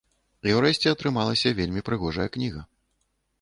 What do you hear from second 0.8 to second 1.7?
атрымалася